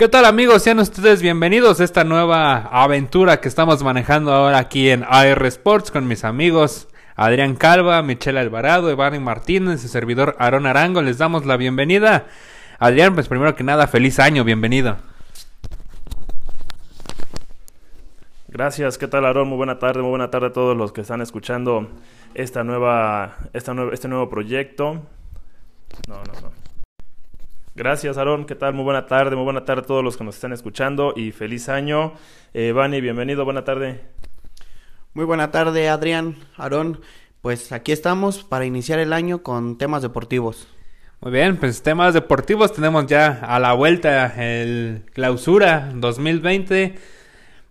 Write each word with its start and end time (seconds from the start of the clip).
¿Qué 0.00 0.08
tal 0.08 0.24
amigos? 0.24 0.62
Sean 0.62 0.78
ustedes 0.78 1.20
bienvenidos 1.20 1.78
a 1.78 1.84
esta 1.84 2.04
nueva 2.04 2.56
aventura 2.72 3.42
que 3.42 3.48
estamos 3.48 3.82
manejando 3.82 4.32
ahora 4.32 4.56
aquí 4.56 4.88
en 4.88 5.04
AR 5.06 5.44
Sports 5.44 5.90
con 5.90 6.08
mis 6.08 6.24
amigos 6.24 6.88
Adrián 7.16 7.54
Calva, 7.54 8.00
Michelle 8.00 8.40
Alvarado, 8.40 8.88
Evani 8.88 9.18
Martínez, 9.18 9.82
su 9.82 9.88
servidor 9.88 10.36
Aaron 10.38 10.64
Arango. 10.64 11.02
Les 11.02 11.18
damos 11.18 11.44
la 11.44 11.58
bienvenida. 11.58 12.28
Adrián, 12.78 13.12
pues 13.12 13.28
primero 13.28 13.54
que 13.54 13.62
nada, 13.62 13.88
feliz 13.88 14.18
año, 14.18 14.42
bienvenido. 14.42 14.96
Gracias, 18.48 18.96
¿qué 18.96 19.06
tal 19.06 19.26
Aaron? 19.26 19.48
Muy 19.48 19.58
buena 19.58 19.78
tarde, 19.78 20.00
muy 20.00 20.08
buena 20.08 20.30
tarde 20.30 20.46
a 20.46 20.52
todos 20.54 20.74
los 20.78 20.92
que 20.92 21.02
están 21.02 21.20
escuchando 21.20 21.90
esta 22.32 22.64
nueva, 22.64 23.36
esta 23.52 23.74
este 23.92 24.08
nuevo 24.08 24.30
proyecto. 24.30 24.94
No, 26.08 26.14
no, 26.24 26.40
no. 26.40 26.69
Gracias, 27.80 28.18
Aarón. 28.18 28.44
¿Qué 28.44 28.54
tal? 28.54 28.74
Muy 28.74 28.84
buena 28.84 29.06
tarde, 29.06 29.36
muy 29.36 29.44
buena 29.44 29.64
tarde 29.64 29.80
a 29.80 29.86
todos 29.86 30.04
los 30.04 30.18
que 30.18 30.22
nos 30.22 30.34
están 30.34 30.52
escuchando 30.52 31.14
y 31.16 31.32
feliz 31.32 31.70
año. 31.70 32.12
Eh, 32.52 32.72
Vani, 32.72 33.00
bienvenido, 33.00 33.46
buena 33.46 33.64
tarde. 33.64 34.02
Muy 35.14 35.24
buena 35.24 35.50
tarde, 35.50 35.88
Adrián, 35.88 36.36
Aarón. 36.58 37.00
Pues 37.40 37.72
aquí 37.72 37.92
estamos 37.92 38.44
para 38.44 38.66
iniciar 38.66 38.98
el 38.98 39.14
año 39.14 39.42
con 39.42 39.78
temas 39.78 40.02
deportivos. 40.02 40.68
Muy 41.22 41.32
bien, 41.32 41.56
pues 41.56 41.82
temas 41.82 42.12
deportivos 42.12 42.74
tenemos 42.74 43.06
ya 43.06 43.40
a 43.42 43.58
la 43.58 43.72
vuelta 43.72 44.34
el 44.36 45.06
clausura 45.14 45.90
2020. 45.94 46.96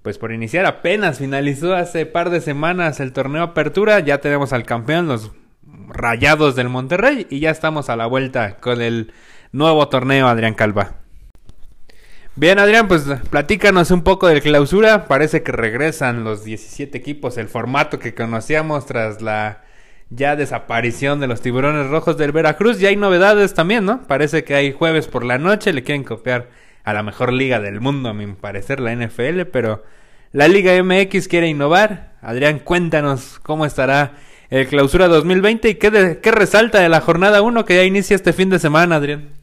Pues 0.02 0.18
por 0.18 0.32
iniciar 0.32 0.66
apenas 0.66 1.20
finalizó 1.20 1.76
hace 1.76 2.08
par 2.08 2.32
de 2.32 2.42
semanas 2.42 3.00
el 3.00 3.14
torneo 3.14 3.44
Apertura, 3.44 4.00
ya 4.00 4.20
tenemos 4.20 4.54
al 4.54 4.66
campeón, 4.66 5.08
los 5.08 5.30
Rayados 5.88 6.56
del 6.56 6.70
Monterrey 6.70 7.28
y 7.30 7.42
ya 7.42 7.52
estamos 7.52 7.92
a 7.92 7.96
la 7.96 8.08
vuelta 8.08 8.58
con 8.58 8.82
el 8.82 9.14
nuevo 9.52 9.88
torneo, 9.90 10.28
Adrián 10.28 10.54
Calva. 10.54 10.94
Bien, 12.36 12.58
Adrián, 12.58 12.88
pues 12.88 13.04
platícanos 13.30 13.92
un 13.92 14.02
poco 14.02 14.28
de 14.28 14.42
clausura. 14.42 15.08
Parece 15.08 15.44
que 15.44 15.52
regresan 15.52 16.24
los 16.24 16.44
17 16.44 16.98
equipos, 16.98 17.38
el 17.38 17.50
formato 17.50 18.00
que 18.00 18.16
conocíamos 18.16 18.86
tras 18.86 19.22
la 19.22 19.64
ya 20.10 20.36
desaparición 20.36 21.20
de 21.20 21.28
los 21.28 21.42
tiburones 21.42 21.88
rojos 21.88 22.18
del 22.18 22.32
Veracruz. 22.32 22.80
Ya 22.80 22.90
hay 22.90 22.96
novedades 22.96 23.54
también, 23.54 23.86
¿no? 23.86 24.04
Parece 24.08 24.44
que 24.44 24.56
hay 24.56 24.72
jueves 24.72 25.08
por 25.08 25.26
la 25.26 25.38
noche, 25.38 25.74
le 25.74 25.84
quieren 25.84 26.04
copiar 26.04 26.50
a 26.84 26.94
la 26.94 27.04
mejor 27.04 27.34
liga 27.34 27.60
del 27.60 27.82
mundo, 27.82 28.10
a 28.10 28.14
mi 28.14 28.26
parecer, 28.28 28.80
la 28.80 28.96
NFL, 28.96 29.42
pero 29.52 29.84
la 30.32 30.48
Liga 30.48 30.82
MX 30.82 31.28
quiere 31.28 31.48
innovar. 31.48 32.14
Adrián, 32.22 32.60
cuéntanos 32.60 33.40
cómo 33.40 33.66
estará 33.66 34.14
el 34.50 34.68
clausura 34.68 35.08
2020 35.08 35.70
y 35.70 35.76
qué, 35.76 36.20
qué 36.22 36.32
resalta 36.32 36.80
de 36.80 36.90
la 36.90 37.02
jornada 37.02 37.42
1 37.42 37.66
que 37.66 37.76
ya 37.76 37.84
inicia 37.84 38.16
este 38.16 38.34
fin 38.34 38.50
de 38.50 38.60
semana, 38.60 38.96
Adrián. 38.96 39.39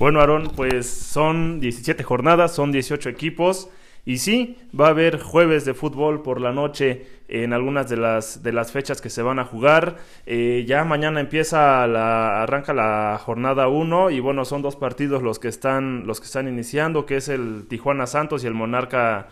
Bueno, 0.00 0.20
Aarón, 0.20 0.50
pues 0.56 0.88
son 0.88 1.60
17 1.60 2.02
jornadas, 2.04 2.54
son 2.54 2.72
18 2.72 3.10
equipos. 3.10 3.68
Y 4.06 4.16
sí, 4.16 4.56
va 4.68 4.86
a 4.86 4.90
haber 4.92 5.20
jueves 5.20 5.66
de 5.66 5.74
fútbol 5.74 6.22
por 6.22 6.40
la 6.40 6.52
noche 6.52 7.04
en 7.28 7.52
algunas 7.52 7.90
de 7.90 7.98
las, 7.98 8.42
de 8.42 8.54
las 8.54 8.72
fechas 8.72 9.02
que 9.02 9.10
se 9.10 9.20
van 9.20 9.38
a 9.38 9.44
jugar. 9.44 9.98
Eh, 10.24 10.64
ya 10.66 10.84
mañana 10.84 11.20
empieza 11.20 11.86
la, 11.86 12.42
arranca 12.42 12.72
la 12.72 13.20
jornada 13.22 13.68
1 13.68 14.08
y 14.08 14.20
bueno, 14.20 14.46
son 14.46 14.62
dos 14.62 14.74
partidos 14.74 15.22
los 15.22 15.38
que 15.38 15.48
están, 15.48 16.06
los 16.06 16.18
que 16.18 16.24
están 16.24 16.48
iniciando, 16.48 17.04
que 17.04 17.16
es 17.16 17.28
el 17.28 17.66
Tijuana 17.68 18.06
Santos 18.06 18.42
y 18.42 18.46
el 18.46 18.54
Monarca 18.54 19.28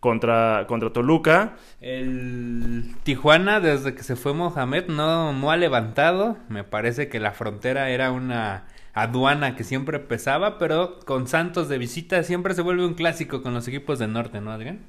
contra, 0.00 0.64
contra 0.66 0.94
Toluca. 0.94 1.56
El 1.82 2.94
Tijuana, 3.02 3.60
desde 3.60 3.94
que 3.94 4.02
se 4.02 4.16
fue 4.16 4.32
Mohamed, 4.32 4.86
no, 4.86 5.34
no 5.34 5.50
ha 5.50 5.58
levantado. 5.58 6.38
Me 6.48 6.64
parece 6.64 7.10
que 7.10 7.20
la 7.20 7.32
frontera 7.32 7.90
era 7.90 8.12
una 8.12 8.64
aduana 8.96 9.56
que 9.56 9.62
siempre 9.62 9.98
pesaba, 9.98 10.58
pero 10.58 10.98
con 11.04 11.28
Santos 11.28 11.68
de 11.68 11.76
visita 11.76 12.22
siempre 12.22 12.54
se 12.54 12.62
vuelve 12.62 12.86
un 12.86 12.94
clásico 12.94 13.42
con 13.42 13.52
los 13.52 13.68
equipos 13.68 13.98
del 13.98 14.14
norte, 14.14 14.40
¿no, 14.40 14.50
Adrián? 14.50 14.80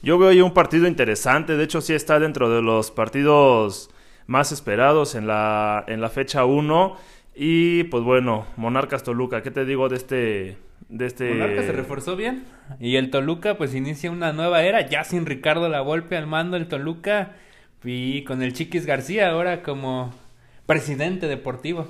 Yo 0.00 0.16
veo 0.16 0.28
ahí 0.28 0.40
un 0.40 0.54
partido 0.54 0.86
interesante, 0.86 1.56
de 1.56 1.64
hecho 1.64 1.80
sí 1.80 1.92
está 1.92 2.20
dentro 2.20 2.48
de 2.48 2.62
los 2.62 2.92
partidos 2.92 3.90
más 4.28 4.52
esperados 4.52 5.16
en 5.16 5.26
la, 5.26 5.84
en 5.88 6.00
la 6.00 6.08
fecha 6.08 6.44
1. 6.44 6.96
Y 7.34 7.84
pues 7.84 8.04
bueno, 8.04 8.46
Monarcas 8.56 9.02
Toluca, 9.02 9.42
¿qué 9.42 9.50
te 9.50 9.64
digo 9.64 9.88
de 9.88 9.96
este, 9.96 10.56
de 10.88 11.06
este... 11.06 11.30
Monarcas 11.34 11.64
se 11.64 11.72
reforzó 11.72 12.14
bien 12.14 12.44
y 12.78 12.94
el 12.94 13.10
Toluca 13.10 13.56
pues 13.56 13.74
inicia 13.74 14.12
una 14.12 14.32
nueva 14.32 14.62
era, 14.62 14.88
ya 14.88 15.02
sin 15.02 15.26
Ricardo 15.26 15.68
La 15.68 15.80
Volpe 15.80 16.16
al 16.16 16.28
mando 16.28 16.56
el 16.56 16.68
Toluca 16.68 17.32
y 17.82 18.22
con 18.22 18.40
el 18.40 18.52
Chiquis 18.52 18.86
García 18.86 19.30
ahora 19.30 19.64
como 19.64 20.14
presidente 20.66 21.26
deportivo. 21.26 21.88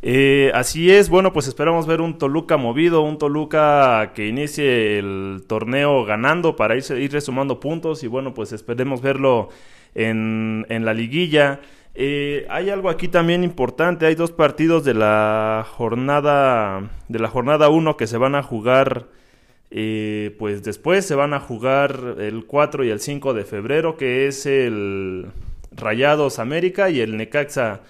Eh, 0.00 0.52
así 0.54 0.90
es, 0.92 1.08
bueno, 1.08 1.32
pues 1.32 1.48
esperamos 1.48 1.86
ver 1.86 2.00
un 2.00 2.18
Toluca 2.18 2.56
movido, 2.56 3.02
un 3.02 3.18
Toluca 3.18 4.12
que 4.14 4.28
inicie 4.28 4.98
el 4.98 5.42
torneo 5.48 6.04
ganando 6.04 6.54
para 6.54 6.76
ir, 6.76 7.12
resumando 7.12 7.58
puntos 7.58 8.04
y 8.04 8.06
bueno, 8.06 8.32
pues 8.32 8.52
esperemos 8.52 9.02
verlo 9.02 9.48
en, 9.94 10.66
en 10.68 10.84
la 10.84 10.94
liguilla. 10.94 11.60
Eh, 11.94 12.46
hay 12.48 12.70
algo 12.70 12.90
aquí 12.90 13.08
también 13.08 13.42
importante, 13.42 14.06
hay 14.06 14.14
dos 14.14 14.30
partidos 14.30 14.84
de 14.84 14.94
la 14.94 15.66
jornada 15.68 16.90
de 17.08 17.18
la 17.18 17.28
jornada 17.28 17.68
1 17.70 17.96
que 17.96 18.06
se 18.06 18.18
van 18.18 18.36
a 18.36 18.42
jugar 18.44 19.06
eh, 19.70 20.34
pues 20.38 20.62
después 20.62 21.04
se 21.04 21.14
van 21.14 21.34
a 21.34 21.40
jugar 21.40 22.16
el 22.20 22.46
4 22.46 22.84
y 22.84 22.90
el 22.90 23.00
5 23.00 23.34
de 23.34 23.44
febrero 23.44 23.96
que 23.96 24.26
es 24.26 24.46
el 24.46 25.26
Rayados 25.72 26.38
América 26.38 26.88
y 26.88 27.00
el 27.00 27.16
Necaxa 27.16 27.80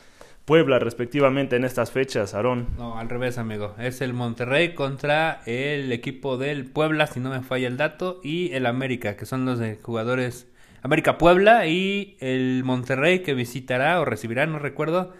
Puebla, 0.48 0.78
respectivamente, 0.78 1.56
en 1.56 1.64
estas 1.66 1.90
fechas, 1.90 2.32
Aarón. 2.32 2.68
No, 2.78 2.98
al 2.98 3.10
revés, 3.10 3.36
amigo. 3.36 3.74
Es 3.78 4.00
el 4.00 4.14
Monterrey 4.14 4.74
contra 4.74 5.42
el 5.44 5.92
equipo 5.92 6.38
del 6.38 6.64
Puebla, 6.64 7.06
si 7.06 7.20
no 7.20 7.28
me 7.28 7.42
falla 7.42 7.68
el 7.68 7.76
dato, 7.76 8.18
y 8.24 8.50
el 8.54 8.64
América, 8.64 9.14
que 9.14 9.26
son 9.26 9.44
los 9.44 9.58
de 9.58 9.76
jugadores 9.76 10.48
América 10.80 11.18
Puebla 11.18 11.66
y 11.66 12.16
el 12.20 12.62
Monterrey 12.64 13.18
que 13.18 13.34
visitará 13.34 14.00
o 14.00 14.06
recibirá, 14.06 14.46
no 14.46 14.58
recuerdo, 14.58 15.12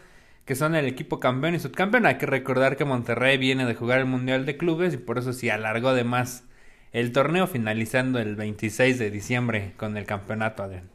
que 0.47 0.55
son 0.55 0.75
el 0.75 0.87
equipo 0.87 1.21
campeón 1.21 1.55
y 1.55 1.59
subcampeón. 1.59 2.07
Hay 2.07 2.17
que 2.17 2.25
recordar 2.25 2.79
que 2.79 2.87
Monterrey 2.87 3.37
viene 3.37 3.67
de 3.67 3.75
jugar 3.75 3.99
el 3.99 4.07
Mundial 4.07 4.47
de 4.47 4.57
Clubes 4.57 4.95
y 4.95 4.97
por 4.97 5.19
eso 5.19 5.35
sí 5.35 5.51
alargó 5.51 5.93
de 5.93 6.05
más 6.05 6.45
el 6.93 7.13
torneo, 7.13 7.47
finalizando 7.47 8.19
el 8.19 8.35
26 8.35 8.99
de 8.99 9.11
diciembre 9.11 9.75
con 9.77 9.99
el 9.99 10.07
campeonato, 10.07 10.63
Adrián. 10.63 10.89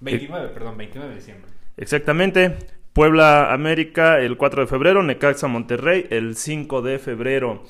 29, 0.00 0.48
perdón, 0.54 0.78
29 0.78 1.10
de 1.10 1.16
diciembre. 1.16 1.50
Exactamente. 1.76 2.56
Puebla 2.96 3.52
América 3.52 4.20
el 4.20 4.38
4 4.38 4.62
de 4.62 4.66
febrero, 4.66 5.02
Necaxa 5.02 5.48
Monterrey 5.48 6.06
el 6.08 6.34
5 6.34 6.80
de 6.80 6.98
febrero. 6.98 7.62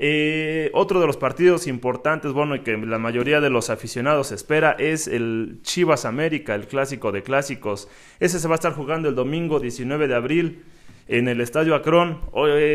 Eh, 0.00 0.72
otro 0.74 1.00
de 1.00 1.06
los 1.06 1.16
partidos 1.16 1.68
importantes, 1.68 2.32
bueno, 2.32 2.56
y 2.56 2.62
que 2.62 2.76
la 2.76 2.98
mayoría 2.98 3.40
de 3.40 3.48
los 3.48 3.70
aficionados 3.70 4.32
espera 4.32 4.74
es 4.80 5.06
el 5.06 5.60
Chivas 5.62 6.04
América, 6.04 6.56
el 6.56 6.66
clásico 6.66 7.12
de 7.12 7.22
clásicos. 7.22 7.88
Ese 8.18 8.40
se 8.40 8.48
va 8.48 8.54
a 8.54 8.56
estar 8.56 8.72
jugando 8.72 9.08
el 9.08 9.14
domingo 9.14 9.60
19 9.60 10.08
de 10.08 10.16
abril 10.16 10.64
en 11.06 11.28
el 11.28 11.40
Estadio 11.40 11.76
Acron. 11.76 12.18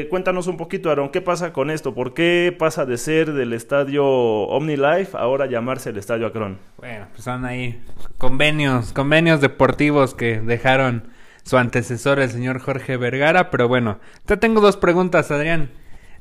cuéntanos 0.09 0.47
un 0.47 0.55
poquito, 0.55 0.89
Aaron, 0.89 1.09
¿qué 1.09 1.19
pasa 1.19 1.51
con 1.51 1.69
esto? 1.69 1.93
¿Por 1.93 2.13
qué 2.13 2.55
pasa 2.57 2.85
de 2.85 2.97
ser 2.97 3.33
del 3.33 3.51
Estadio 3.51 4.05
OmniLife 4.05 5.17
ahora 5.17 5.45
llamarse 5.45 5.89
el 5.89 5.97
Estadio 5.97 6.27
Acron? 6.27 6.57
Bueno, 6.77 7.07
pues 7.11 7.25
son 7.25 7.43
ahí 7.43 7.81
convenios, 8.17 8.93
convenios 8.93 9.41
deportivos 9.41 10.15
que 10.15 10.39
dejaron 10.39 11.16
su 11.47 11.57
antecesor, 11.57 12.19
el 12.19 12.29
señor 12.29 12.59
Jorge 12.59 12.97
Vergara. 12.97 13.49
Pero 13.49 13.67
bueno, 13.67 13.99
te 14.25 14.37
tengo 14.37 14.61
dos 14.61 14.77
preguntas, 14.77 15.31
Adrián. 15.31 15.71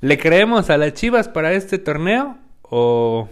¿Le 0.01 0.19
creemos 0.19 0.71
a 0.71 0.79
las 0.79 0.95
Chivas 0.95 1.29
para 1.29 1.53
este 1.53 1.79
torneo? 1.79 2.39
¿O 2.63 3.29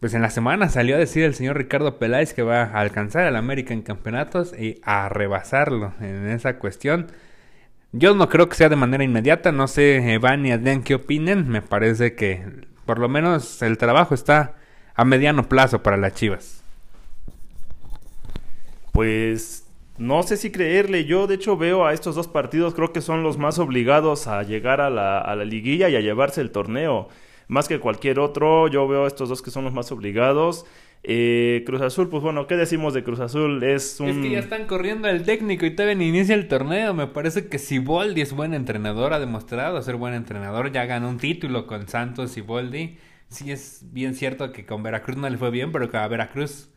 pues 0.00 0.14
en 0.14 0.22
la 0.22 0.30
semana 0.30 0.70
salió 0.70 0.96
a 0.96 0.98
decir 0.98 1.24
el 1.24 1.34
señor 1.34 1.58
Ricardo 1.58 1.98
Peláez 1.98 2.32
que 2.32 2.42
va 2.42 2.62
a 2.62 2.80
alcanzar 2.80 3.26
al 3.26 3.36
América 3.36 3.74
en 3.74 3.82
campeonatos 3.82 4.58
y 4.58 4.80
a 4.82 5.10
rebasarlo 5.10 5.92
en 6.00 6.26
esa 6.30 6.58
cuestión. 6.58 7.08
Yo 7.92 8.14
no 8.14 8.28
creo 8.30 8.48
que 8.48 8.56
sea 8.56 8.70
de 8.70 8.76
manera 8.76 9.04
inmediata, 9.04 9.52
no 9.52 9.68
sé, 9.68 10.14
Evan 10.14 10.46
y 10.46 10.52
Adrián, 10.52 10.82
¿qué 10.82 10.94
opinen? 10.94 11.48
Me 11.48 11.60
parece 11.60 12.14
que 12.14 12.42
por 12.86 12.98
lo 12.98 13.08
menos 13.08 13.60
el 13.62 13.76
trabajo 13.76 14.14
está 14.14 14.54
a 14.94 15.04
mediano 15.04 15.48
plazo 15.48 15.82
para 15.82 15.98
las 15.98 16.14
Chivas. 16.14 16.64
Pues 18.92 19.69
no 20.00 20.22
sé 20.22 20.36
si 20.36 20.50
creerle. 20.50 21.04
Yo, 21.04 21.26
de 21.26 21.36
hecho, 21.36 21.56
veo 21.56 21.86
a 21.86 21.92
estos 21.92 22.14
dos 22.14 22.26
partidos, 22.26 22.74
creo 22.74 22.92
que 22.92 23.02
son 23.02 23.22
los 23.22 23.38
más 23.38 23.58
obligados 23.58 24.26
a 24.26 24.42
llegar 24.42 24.80
a 24.80 24.90
la, 24.90 25.20
a 25.20 25.36
la 25.36 25.44
liguilla 25.44 25.88
y 25.88 25.96
a 25.96 26.00
llevarse 26.00 26.40
el 26.40 26.50
torneo. 26.50 27.08
Más 27.48 27.68
que 27.68 27.78
cualquier 27.78 28.18
otro, 28.18 28.68
yo 28.68 28.88
veo 28.88 29.04
a 29.04 29.08
estos 29.08 29.28
dos 29.28 29.42
que 29.42 29.50
son 29.50 29.64
los 29.64 29.74
más 29.74 29.92
obligados. 29.92 30.64
Eh, 31.02 31.62
Cruz 31.66 31.80
Azul, 31.82 32.08
pues 32.08 32.22
bueno, 32.22 32.46
¿qué 32.46 32.56
decimos 32.56 32.94
de 32.94 33.02
Cruz 33.02 33.20
Azul? 33.20 33.62
Es 33.62 34.00
un... 34.00 34.08
Es 34.08 34.16
que 34.18 34.30
ya 34.30 34.38
están 34.38 34.66
corriendo 34.66 35.08
el 35.08 35.22
técnico 35.22 35.66
y 35.66 35.70
todavía 35.70 35.96
ni 35.96 36.08
inicia 36.08 36.34
el 36.34 36.48
torneo. 36.48 36.94
Me 36.94 37.06
parece 37.06 37.48
que 37.48 37.58
Siboldi 37.58 38.20
es 38.20 38.32
buen 38.32 38.54
entrenador, 38.54 39.12
ha 39.12 39.20
demostrado 39.20 39.80
ser 39.82 39.96
buen 39.96 40.14
entrenador. 40.14 40.72
Ya 40.72 40.86
ganó 40.86 41.08
un 41.08 41.18
título 41.18 41.66
con 41.66 41.88
Santos 41.88 42.36
y 42.36 42.40
Boldi. 42.40 42.98
Sí 43.28 43.50
es 43.50 43.84
bien 43.92 44.14
cierto 44.14 44.52
que 44.52 44.64
con 44.64 44.82
Veracruz 44.82 45.16
no 45.16 45.28
le 45.28 45.36
fue 45.36 45.50
bien, 45.50 45.72
pero 45.72 45.90
que 45.90 45.96
a 45.96 46.08
Veracruz... 46.08 46.70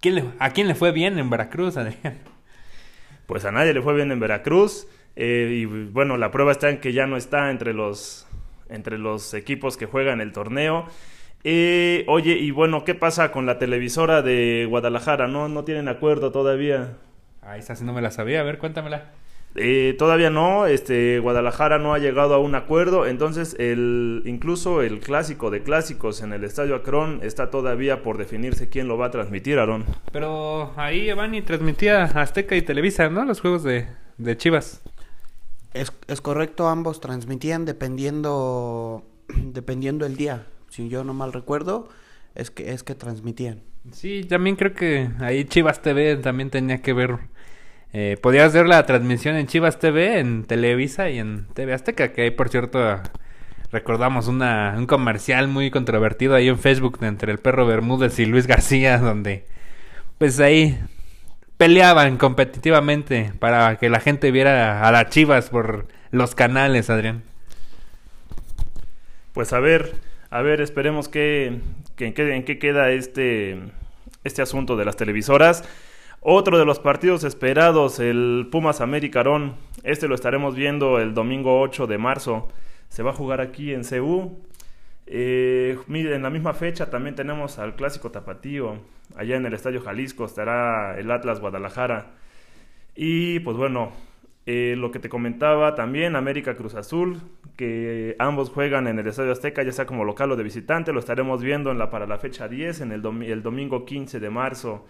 ¿quién 0.00 0.34
¿A 0.38 0.50
quién 0.50 0.68
le 0.68 0.74
fue 0.74 0.92
bien 0.92 1.18
en 1.18 1.30
Veracruz, 1.30 1.76
Adrián? 1.76 2.18
Pues 3.26 3.44
a 3.44 3.52
nadie 3.52 3.74
le 3.74 3.82
fue 3.82 3.94
bien 3.94 4.10
en 4.12 4.20
Veracruz. 4.20 4.88
Eh, 5.16 5.50
y 5.52 5.64
bueno, 5.64 6.16
la 6.16 6.30
prueba 6.30 6.52
está 6.52 6.68
en 6.70 6.78
que 6.78 6.92
ya 6.92 7.06
no 7.06 7.16
está 7.16 7.50
entre 7.50 7.72
los, 7.72 8.26
entre 8.68 8.98
los 8.98 9.34
equipos 9.34 9.76
que 9.76 9.86
juegan 9.86 10.20
el 10.20 10.32
torneo. 10.32 10.86
Oye, 11.44 12.32
y 12.32 12.50
bueno, 12.50 12.84
¿qué 12.84 12.94
pasa 12.94 13.30
con 13.30 13.46
la 13.46 13.58
televisora 13.58 14.22
de 14.22 14.66
Guadalajara? 14.68 15.28
¿No, 15.28 15.48
no 15.48 15.64
tienen 15.64 15.88
acuerdo 15.88 16.32
todavía? 16.32 16.96
Ahí 17.40 17.60
está, 17.60 17.76
si 17.76 17.84
no 17.84 17.92
me 17.92 18.02
la 18.02 18.10
sabía. 18.10 18.40
A 18.40 18.42
ver, 18.42 18.58
cuéntamela. 18.58 19.12
Eh, 19.56 19.94
todavía 19.98 20.28
no, 20.28 20.66
este 20.66 21.18
Guadalajara 21.18 21.78
no 21.78 21.94
ha 21.94 21.98
llegado 21.98 22.34
a 22.34 22.38
un 22.38 22.54
acuerdo, 22.54 23.06
entonces 23.06 23.56
el 23.58 24.22
incluso 24.26 24.82
el 24.82 25.00
clásico 25.00 25.50
de 25.50 25.62
clásicos 25.62 26.20
en 26.20 26.34
el 26.34 26.44
Estadio 26.44 26.74
Acron 26.74 27.20
está 27.22 27.50
todavía 27.50 28.02
por 28.02 28.18
definirse 28.18 28.68
quién 28.68 28.86
lo 28.86 28.98
va 28.98 29.06
a 29.06 29.10
transmitir, 29.10 29.58
Aarón. 29.58 29.84
Pero 30.12 30.72
ahí 30.76 31.08
Evani 31.08 31.40
transmitía 31.40 32.04
Azteca 32.04 32.54
y 32.54 32.62
Televisa, 32.62 33.08
¿no? 33.08 33.24
Los 33.24 33.40
juegos 33.40 33.62
de, 33.62 33.86
de 34.18 34.36
Chivas. 34.36 34.82
Es, 35.72 35.92
es 36.06 36.20
correcto, 36.20 36.68
ambos 36.68 37.00
transmitían 37.00 37.64
dependiendo 37.64 39.04
dependiendo 39.28 40.04
el 40.04 40.16
día. 40.16 40.46
Si 40.68 40.88
yo 40.88 41.02
no 41.02 41.14
mal 41.14 41.32
recuerdo, 41.32 41.88
es 42.34 42.50
que 42.50 42.72
es 42.72 42.82
que 42.82 42.94
transmitían. 42.94 43.62
Sí, 43.92 44.24
también 44.24 44.56
creo 44.56 44.74
que 44.74 45.08
ahí 45.20 45.44
Chivas 45.44 45.80
TV 45.80 46.16
también 46.16 46.50
tenía 46.50 46.82
que 46.82 46.92
ver 46.92 47.18
eh, 47.98 48.18
podías 48.20 48.52
ver 48.52 48.66
la 48.66 48.84
transmisión 48.84 49.36
en 49.36 49.46
Chivas 49.46 49.78
TV, 49.78 50.18
en 50.18 50.44
Televisa 50.44 51.08
y 51.08 51.18
en 51.18 51.46
TV 51.54 51.72
Azteca, 51.72 52.12
que 52.12 52.20
ahí 52.20 52.30
por 52.30 52.50
cierto 52.50 53.00
recordamos 53.72 54.28
una, 54.28 54.74
un 54.76 54.84
comercial 54.86 55.48
muy 55.48 55.70
controvertido 55.70 56.34
ahí 56.34 56.48
en 56.48 56.58
Facebook 56.58 56.98
entre 57.00 57.32
el 57.32 57.38
perro 57.38 57.66
Bermúdez 57.66 58.18
y 58.18 58.26
Luis 58.26 58.46
García, 58.46 58.98
donde 59.00 59.46
pues 60.18 60.38
ahí 60.40 60.78
peleaban 61.56 62.18
competitivamente 62.18 63.32
para 63.38 63.78
que 63.78 63.88
la 63.88 64.00
gente 64.00 64.30
viera 64.30 64.86
a 64.86 64.92
las 64.92 65.08
Chivas 65.08 65.48
por 65.48 65.86
los 66.10 66.34
canales, 66.34 66.90
Adrián. 66.90 67.22
Pues 69.32 69.54
a 69.54 69.60
ver, 69.60 69.94
a 70.28 70.42
ver, 70.42 70.60
esperemos 70.60 71.08
que, 71.08 71.60
que 71.96 72.08
en 72.08 72.44
qué 72.44 72.58
queda 72.58 72.90
este, 72.90 73.58
este 74.22 74.42
asunto 74.42 74.76
de 74.76 74.84
las 74.84 74.96
televisoras. 74.96 75.64
Otro 76.20 76.58
de 76.58 76.64
los 76.64 76.80
partidos 76.80 77.24
esperados, 77.24 78.00
el 78.00 78.48
Pumas 78.50 78.80
América 78.80 79.20
Arón. 79.20 79.54
Este 79.84 80.08
lo 80.08 80.14
estaremos 80.14 80.56
viendo 80.56 80.98
el 80.98 81.14
domingo 81.14 81.60
8 81.60 81.86
de 81.86 81.98
marzo. 81.98 82.48
Se 82.88 83.02
va 83.02 83.10
a 83.10 83.14
jugar 83.14 83.40
aquí 83.40 83.72
en 83.72 83.84
CU. 83.84 84.38
Eh, 85.06 85.78
en 85.88 86.22
la 86.22 86.30
misma 86.30 86.52
fecha 86.52 86.90
también 86.90 87.14
tenemos 87.14 87.58
al 87.58 87.76
clásico 87.76 88.10
tapatío. 88.10 88.78
Allá 89.14 89.36
en 89.36 89.46
el 89.46 89.54
Estadio 89.54 89.80
Jalisco 89.80 90.24
estará 90.24 90.98
el 90.98 91.10
Atlas 91.10 91.40
Guadalajara. 91.40 92.14
Y 92.96 93.38
pues 93.40 93.56
bueno, 93.56 93.92
eh, 94.46 94.74
lo 94.76 94.90
que 94.90 94.98
te 94.98 95.08
comentaba 95.08 95.74
también, 95.76 96.16
América 96.16 96.56
Cruz 96.56 96.74
Azul, 96.74 97.20
que 97.56 98.16
ambos 98.18 98.50
juegan 98.50 98.88
en 98.88 98.98
el 98.98 99.06
Estadio 99.06 99.32
Azteca, 99.32 99.62
ya 99.62 99.72
sea 99.72 99.86
como 99.86 100.04
local 100.04 100.32
o 100.32 100.36
de 100.36 100.42
visitante. 100.42 100.92
Lo 100.92 100.98
estaremos 100.98 101.42
viendo 101.42 101.72
para 101.90 102.06
la 102.06 102.18
fecha 102.18 102.48
10, 102.48 102.80
en 102.80 102.92
el 102.92 103.42
domingo 103.42 103.84
15 103.84 104.18
de 104.18 104.30
marzo. 104.30 104.86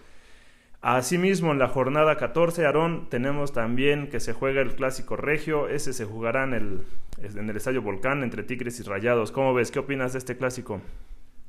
Asimismo, 0.81 1.51
en 1.51 1.59
la 1.59 1.67
jornada 1.67 2.17
14, 2.17 2.65
Aarón, 2.65 3.07
tenemos 3.09 3.51
también 3.51 4.07
que 4.09 4.19
se 4.19 4.33
juega 4.33 4.61
el 4.61 4.75
clásico 4.75 5.15
regio. 5.15 5.67
Ese 5.67 5.91
se 5.91 6.05
jugará 6.05 6.43
en 6.43 6.53
el, 6.53 7.55
Estadio 7.55 7.81
Volcán 7.81 8.23
entre 8.23 8.43
Tigres 8.43 8.79
y 8.79 8.83
Rayados. 8.83 9.31
¿Cómo 9.31 9.53
ves? 9.53 9.71
¿Qué 9.71 9.79
opinas 9.79 10.13
de 10.13 10.19
este 10.19 10.37
clásico? 10.37 10.81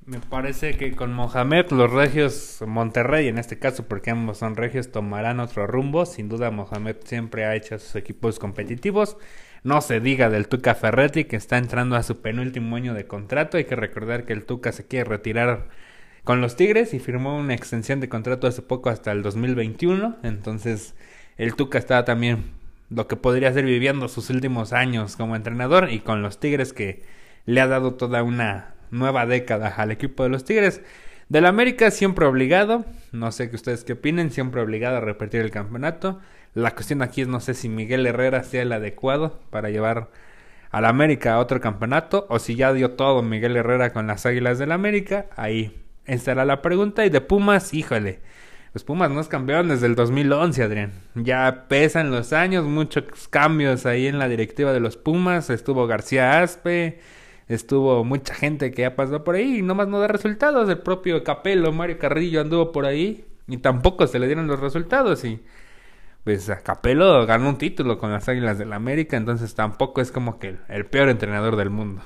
Me 0.07 0.21
parece 0.21 0.79
que 0.79 0.97
con 0.97 1.13
Mohamed 1.13 1.67
los 1.73 1.93
regios, 1.93 2.65
Monterrey 2.67 3.29
en 3.29 3.37
este 3.37 3.59
caso, 3.59 3.87
porque 3.87 4.11
ambos 4.11 4.39
son 4.39 4.57
regios, 4.57 4.91
tomarán 4.91 5.39
otro 5.39 5.67
rumbo. 5.67 6.07
Sin 6.07 6.31
duda, 6.31 6.51
Mohamed 6.51 6.97
siempre 7.05 7.45
ha 7.45 7.55
hecho 7.55 7.79
sus 7.79 7.95
equipos 7.97 8.39
competitivos. 8.39 9.19
No 9.63 9.83
se 9.83 10.01
diga 10.01 10.31
del 10.31 10.49
Tuca 10.49 10.75
Ferretti, 10.75 11.25
que 11.25 11.37
está 11.37 11.59
entrando 11.59 11.97
a 11.97 12.03
su 12.03 12.23
penúltimo 12.23 12.77
año 12.77 12.95
de 12.95 13.07
contrato. 13.07 13.59
Hay 13.59 13.67
que 13.67 13.77
recordar 13.77 14.25
que 14.25 14.33
el 14.33 14.47
Tuca 14.47 14.73
se 14.73 14.87
quiere 14.87 15.05
retirar 15.05 15.69
con 16.29 16.43
los 16.43 16.57
Tigres 16.57 16.93
y 16.93 16.99
firmó 16.99 17.39
una 17.39 17.55
extensión 17.55 18.01
de 18.01 18.11
contrato 18.11 18.47
hace 18.47 18.61
poco 18.61 18.91
hasta 18.91 19.13
el 19.13 19.23
2021. 19.23 20.17
Entonces 20.23 20.95
el 21.39 21.55
Tuca 21.55 21.79
estaba 21.79 22.05
también 22.05 22.51
lo 22.91 23.09
que 23.09 23.17
podría 23.17 23.51
ser 23.51 23.65
viviendo 23.65 24.09
sus 24.09 24.29
últimos 24.29 24.75
años 24.75 25.17
como 25.17 25.37
entrenador 25.37 25.91
y 25.91 26.01
con 26.01 26.21
los 26.21 26.39
Tigres 26.39 26.75
que 26.75 27.03
le 27.47 27.63
ha 27.63 27.67
dado 27.67 27.95
toda 27.95 28.23
una 28.23 28.75
nueva 28.91 29.25
década 29.25 29.69
al 29.69 29.91
equipo 29.91 30.23
de 30.23 30.29
los 30.29 30.45
Tigres. 30.45 30.83
Del 31.31 31.47
América 31.47 31.91
siempre 31.91 32.27
obligado, 32.27 32.85
no 33.11 33.33
sé 33.33 33.49
qué 33.49 33.57
ustedes 33.57 33.85
qué 33.85 33.95
opinen, 33.95 34.31
siempre 34.31 34.61
obligado 34.61 34.99
a 34.99 35.01
repetir 35.01 35.41
el 35.41 35.51
campeonato. 35.51 36.21
La 36.53 36.73
cuestión 36.73 37.01
aquí 37.01 37.23
es 37.23 37.29
no 37.29 37.41
sé 37.41 37.55
si 37.55 37.71
Miguel 37.71 38.07
Herrera 38.07 38.43
sea 38.43 38.61
el 38.61 38.73
adecuado 38.73 39.41
para 39.49 39.71
llevar 39.71 40.11
al 40.73 40.85
América 40.85 41.33
a 41.33 41.39
otro 41.39 41.63
campeonato 41.63 42.27
o 42.29 42.39
si 42.39 42.55
ya 42.55 42.75
dio 42.75 42.91
todo 42.91 43.23
Miguel 43.23 43.57
Herrera 43.57 43.95
con 43.95 44.07
las 44.07 44.27
Águilas 44.27 44.59
del 44.59 44.73
América, 44.73 45.25
ahí 45.35 45.88
esta 46.09 46.33
era 46.33 46.45
la 46.45 46.61
pregunta. 46.63 47.07
Y 47.07 47.11
de 47.11 47.21
Pumas, 47.21 47.73
híjole. 47.73 48.21
Los 48.75 48.85
Pumas 48.85 49.11
no 49.11 49.21
es 49.21 49.29
campeón 49.29 49.69
desde 49.69 49.87
el 49.87 49.95
2011, 49.95 50.63
Adrián. 50.63 50.93
Ya 51.15 51.67
pesan 51.69 52.11
los 52.11 52.33
años, 52.33 52.65
muchos 52.65 53.29
cambios 53.29 53.87
ahí 53.87 54.07
en 54.07 54.19
la 54.19 54.29
directiva 54.29 54.73
de 54.73 54.81
los 54.81 54.97
Pumas. 54.97 55.51
Estuvo 55.51 55.87
García 55.87 56.43
Aspe, 56.43 57.01
estuvo 57.49 58.05
mucha 58.05 58.35
gente 58.35 58.71
que 58.73 58.83
ya 58.83 58.97
pasó 58.97 59.25
por 59.25 59.37
ahí 59.37 59.59
y 59.59 59.63
nomás 59.63 59.89
no 59.89 60.01
da 60.01 60.09
resultados. 60.09 60.69
El 60.69 60.79
propio 60.79 61.23
Capelo, 61.25 61.73
Mario 61.73 61.99
Carrillo 61.99 62.41
anduvo 62.41 62.73
por 62.73 62.85
ahí 62.85 63.25
y 63.47 63.59
tampoco 63.59 64.07
se 64.07 64.19
le 64.19 64.27
dieron 64.27 64.47
los 64.47 64.61
resultados. 64.61 65.25
Y 65.25 65.41
pues 66.25 66.51
Capelo 66.63 67.27
ganó 67.27 67.49
un 67.49 67.59
título 67.59 67.99
con 67.99 68.13
las 68.13 68.29
Águilas 68.29 68.59
del 68.59 68.71
la 68.71 68.77
América, 68.77 69.17
entonces 69.17 69.55
tampoco 69.55 70.01
es 70.01 70.13
como 70.13 70.39
que 70.39 70.57
el 70.69 70.87
peor 70.87 71.09
entrenador 71.09 71.57
del 71.57 71.71
mundo. 71.71 72.03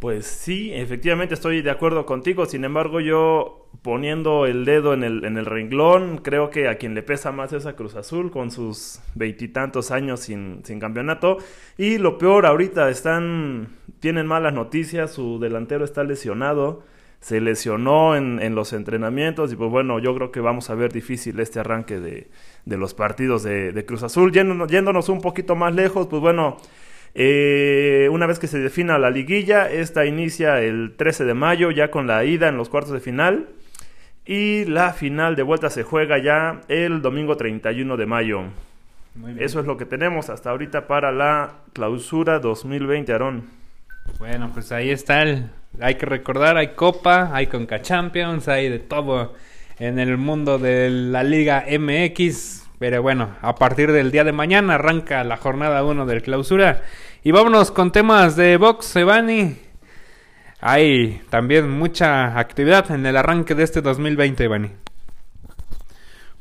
Pues 0.00 0.26
sí, 0.26 0.72
efectivamente 0.72 1.34
estoy 1.34 1.60
de 1.60 1.72
acuerdo 1.72 2.06
contigo. 2.06 2.46
Sin 2.46 2.64
embargo, 2.64 3.00
yo 3.00 3.66
poniendo 3.82 4.46
el 4.46 4.64
dedo 4.64 4.94
en 4.94 5.02
el, 5.02 5.24
en 5.24 5.36
el 5.36 5.44
renglón, 5.44 6.18
creo 6.18 6.50
que 6.50 6.68
a 6.68 6.76
quien 6.76 6.94
le 6.94 7.02
pesa 7.02 7.32
más 7.32 7.52
es 7.52 7.66
a 7.66 7.74
Cruz 7.74 7.96
Azul 7.96 8.30
con 8.30 8.52
sus 8.52 9.00
veintitantos 9.16 9.90
años 9.90 10.20
sin, 10.20 10.64
sin 10.64 10.78
campeonato. 10.78 11.38
Y 11.76 11.98
lo 11.98 12.16
peor, 12.16 12.46
ahorita 12.46 12.88
están, 12.90 13.76
tienen 13.98 14.26
malas 14.26 14.54
noticias, 14.54 15.12
su 15.12 15.40
delantero 15.40 15.84
está 15.84 16.04
lesionado, 16.04 16.84
se 17.20 17.40
lesionó 17.40 18.14
en, 18.14 18.40
en 18.40 18.54
los 18.54 18.72
entrenamientos 18.72 19.52
y 19.52 19.56
pues 19.56 19.68
bueno, 19.68 19.98
yo 19.98 20.14
creo 20.14 20.30
que 20.30 20.38
vamos 20.38 20.70
a 20.70 20.76
ver 20.76 20.92
difícil 20.92 21.40
este 21.40 21.58
arranque 21.58 21.98
de, 21.98 22.30
de 22.64 22.76
los 22.76 22.94
partidos 22.94 23.42
de, 23.42 23.72
de 23.72 23.84
Cruz 23.84 24.04
Azul. 24.04 24.30
Yéndonos, 24.30 24.70
yéndonos 24.70 25.08
un 25.08 25.20
poquito 25.20 25.56
más 25.56 25.74
lejos, 25.74 26.06
pues 26.06 26.22
bueno 26.22 26.56
eh, 27.14 27.87
una 28.08 28.26
vez 28.26 28.38
que 28.38 28.46
se 28.46 28.58
defina 28.58 28.98
la 28.98 29.10
liguilla, 29.10 29.70
esta 29.70 30.04
inicia 30.04 30.60
el 30.60 30.94
13 30.96 31.24
de 31.24 31.34
mayo 31.34 31.70
ya 31.70 31.90
con 31.90 32.06
la 32.06 32.24
ida 32.24 32.48
en 32.48 32.56
los 32.56 32.68
cuartos 32.68 32.92
de 32.92 33.00
final. 33.00 33.48
Y 34.26 34.66
la 34.66 34.92
final 34.92 35.36
de 35.36 35.42
vuelta 35.42 35.70
se 35.70 35.82
juega 35.82 36.18
ya 36.18 36.60
el 36.68 37.00
domingo 37.00 37.36
31 37.36 37.96
de 37.96 38.06
mayo. 38.06 38.42
Eso 39.38 39.60
es 39.60 39.66
lo 39.66 39.76
que 39.76 39.86
tenemos 39.86 40.28
hasta 40.28 40.50
ahorita 40.50 40.86
para 40.86 41.12
la 41.12 41.54
clausura 41.72 42.38
2020, 42.38 43.10
Aarón. 43.10 43.44
Bueno, 44.18 44.50
pues 44.52 44.70
ahí 44.70 44.90
está. 44.90 45.22
El, 45.22 45.50
hay 45.80 45.94
que 45.94 46.06
recordar, 46.06 46.56
hay 46.56 46.68
Copa, 46.68 47.30
hay 47.32 47.46
Conca 47.46 47.80
Champions, 47.82 48.48
hay 48.48 48.68
de 48.68 48.78
todo 48.78 49.34
en 49.78 49.98
el 49.98 50.16
mundo 50.16 50.58
de 50.58 50.90
la 50.90 51.22
Liga 51.22 51.64
MX. 51.66 52.68
Pero 52.78 53.02
bueno, 53.02 53.30
a 53.42 53.54
partir 53.56 53.92
del 53.92 54.10
día 54.10 54.24
de 54.24 54.32
mañana 54.32 54.74
arranca 54.74 55.24
la 55.24 55.36
jornada 55.36 55.84
1 55.84 56.06
del 56.06 56.22
clausura. 56.22 56.82
Y 57.24 57.32
vámonos 57.32 57.72
con 57.72 57.90
temas 57.90 58.36
de 58.36 58.56
box, 58.56 58.94
Evani. 58.94 59.56
Hay 60.60 61.20
también 61.30 61.68
mucha 61.68 62.38
actividad 62.38 62.92
en 62.92 63.04
el 63.06 63.16
arranque 63.16 63.56
de 63.56 63.64
este 63.64 63.82
2020, 63.82 64.44
Evani. 64.44 64.70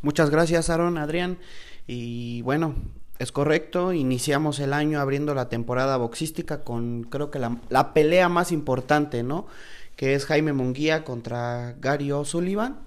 Muchas 0.04 0.30
gracias, 0.30 0.70
Aaron, 0.70 1.00
Adrián. 1.00 1.40
Y 1.88 2.44
bueno, 2.44 2.76
es 3.18 3.32
correcto, 3.32 3.92
iniciamos 3.92 4.60
el 4.60 4.72
año 4.72 5.00
abriendo 5.00 5.34
la 5.34 5.50
temporada 5.50 5.98
boxística 5.98 6.64
con 6.64 7.04
creo 7.04 7.32
que 7.32 7.40
la, 7.40 7.58
la 7.70 7.94
pelea 7.96 8.30
más 8.30 8.52
importante, 8.52 9.24
¿no? 9.24 9.48
Que 9.96 10.14
es 10.14 10.26
Jaime 10.26 10.54
Munguía 10.54 11.04
contra 11.04 11.74
Gary 11.82 12.12
O'Sullivan. 12.12 12.82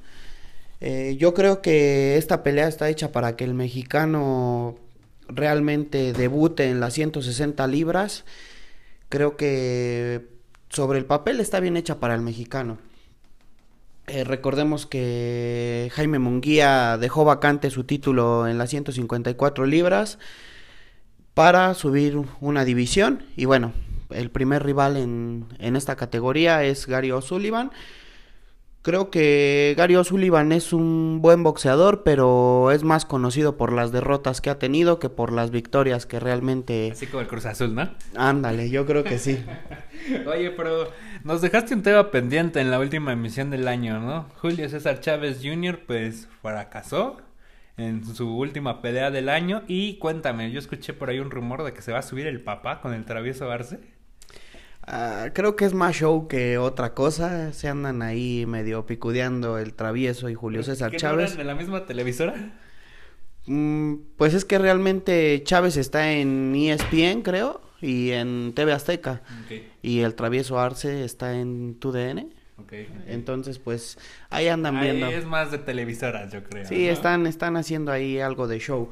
Eh, 0.80 1.16
yo 1.18 1.35
creo 1.35 1.61
que 1.61 2.16
esta 2.16 2.44
pelea 2.44 2.68
está 2.68 2.88
hecha 2.88 3.11
para 3.11 3.35
que 3.35 3.42
el 3.42 3.54
mexicano 3.54 4.76
realmente 5.30 6.12
debute 6.12 6.68
en 6.68 6.80
las 6.80 6.94
160 6.94 7.66
libras. 7.66 8.25
Creo 9.08 9.37
que 9.37 10.28
sobre 10.68 10.99
el 10.99 11.04
papel 11.04 11.40
está 11.40 11.60
bien 11.60 11.76
hecha 11.76 11.99
para 12.00 12.14
el 12.14 12.20
mexicano. 12.20 12.78
Eh, 14.06 14.25
recordemos 14.25 14.87
que 14.87 15.90
Jaime 15.94 16.18
Munguía 16.18 16.99
dejó 16.99 17.25
vacante 17.25 17.70
su 17.70 17.84
título 17.84 18.49
en 18.49 18.58
las 18.58 18.70
154 18.70 19.66
libras 19.66 20.18
para 21.34 21.75
subir 21.75 22.20
una 22.40 22.64
división. 22.64 23.22
Y 23.37 23.44
bueno, 23.44 23.72
el 24.10 24.30
primer 24.30 24.64
rival 24.64 24.96
en, 24.96 25.46
en 25.58 25.76
esta 25.76 25.96
categoría 25.96 26.64
es 26.64 26.87
Gary 26.87 27.12
O'Sullivan 27.12 27.70
Creo 28.82 29.10
que 29.10 29.75
Gary 29.76 29.96
O'Sullivan 29.96 30.52
es 30.52 30.72
un 30.72 31.20
buen 31.20 31.42
boxeador, 31.42 32.02
pero 32.02 32.70
es 32.70 32.82
más 32.82 33.04
conocido 33.04 33.58
por 33.58 33.72
las 33.72 33.92
derrotas 33.92 34.40
que 34.40 34.49
ha 34.49 34.58
tenido 34.58 34.99
que 34.99 35.10
por 35.10 35.32
las 35.32 35.50
victorias 35.50 36.06
que 36.06 36.18
realmente... 36.18 36.90
Así 36.90 37.06
como 37.06 37.20
el 37.20 37.28
Cruz 37.28 37.44
Azul, 37.44 37.75
¿no? 37.75 37.90
Ándale, 38.16 38.70
yo 38.70 38.87
creo 38.87 39.04
que 39.04 39.18
sí. 39.18 39.44
Oye, 40.26 40.50
pero 40.52 40.90
nos 41.25 41.42
dejaste 41.42 41.75
un 41.75 41.82
tema 41.82 42.10
pendiente 42.10 42.58
en 42.60 42.70
la 42.70 42.78
última 42.78 43.12
emisión 43.12 43.50
del 43.50 43.68
año, 43.68 44.00
¿no? 44.00 44.26
Julio 44.37 44.66
César 44.70 45.00
Chávez 45.00 45.40
Jr. 45.42 45.80
pues 45.87 46.26
fracasó 46.40 47.18
en 47.76 48.02
su 48.06 48.34
última 48.34 48.80
pelea 48.80 49.10
del 49.10 49.28
año 49.28 49.62
y 49.68 49.99
cuéntame, 49.99 50.50
yo 50.52 50.58
escuché 50.58 50.94
por 50.94 51.10
ahí 51.10 51.18
un 51.18 51.30
rumor 51.30 51.64
de 51.64 51.75
que 51.75 51.82
se 51.82 51.92
va 51.92 51.99
a 51.99 52.02
subir 52.02 52.26
el 52.26 52.40
papá 52.40 52.80
con 52.80 52.94
el 52.94 53.04
travieso 53.04 53.50
Arce. 53.50 53.78
Ah, 54.82 55.28
creo 55.32 55.56
que 55.56 55.64
es 55.64 55.75
más 55.75 55.94
show 55.94 56.26
que 56.26 56.58
otra 56.58 56.94
cosa. 56.94 57.52
Se 57.52 57.68
andan 57.68 58.02
ahí 58.02 58.44
medio 58.46 58.87
picudeando 58.87 59.58
el 59.58 59.75
travieso 59.75 60.28
y 60.28 60.34
Julio 60.34 60.62
César 60.62 60.94
Chávez. 60.96 61.37
de 61.37 61.44
la 61.44 61.54
misma 61.54 61.87
televisora? 61.87 62.34
Mm, 63.46 63.94
pues 64.16 64.34
es 64.34 64.44
que 64.44 64.58
realmente 64.58 65.42
Chávez 65.44 65.76
está 65.76 66.12
en 66.12 66.54
ESPN, 66.54 67.22
creo, 67.22 67.60
y 67.80 68.10
en 68.10 68.52
TV 68.54 68.72
Azteca. 68.72 69.22
Y 69.82 70.00
el 70.00 70.14
travieso 70.14 70.58
Arce 70.58 71.04
está 71.04 71.34
en 71.38 71.76
TUDN. 71.78 72.32
Entonces, 73.06 73.58
pues 73.58 73.99
ahí 74.28 74.49
andan 74.49 74.76
ahí 74.76 74.90
viendo. 74.90 75.06
Es 75.08 75.25
más 75.25 75.50
de 75.50 75.58
televisoras, 75.58 76.32
yo 76.32 76.44
creo. 76.44 76.66
Sí, 76.66 76.88
están, 76.88 77.26
están 77.26 77.56
haciendo 77.56 77.90
ahí 77.92 78.20
algo 78.20 78.46
de 78.46 78.58
show. 78.58 78.90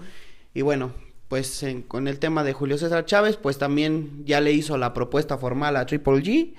Y 0.55 0.63
bueno, 0.63 0.93
pues 1.29 1.65
con 1.89 2.09
el 2.09 2.19
tema 2.19 2.43
de 2.43 2.55
Julio 2.55 2.79
César 2.79 3.05
Chávez, 3.05 3.37
pues 3.37 3.59
también 3.59 4.25
ya 4.25 4.41
le 4.41 4.53
hizo 4.53 4.79
la 4.79 4.95
propuesta 4.95 5.37
formal 5.37 5.77
a 5.77 5.87
Triple 5.87 6.23
G 6.23 6.55